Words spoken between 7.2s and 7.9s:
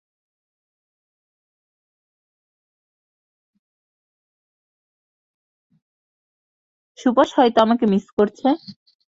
হয়তো আমাকে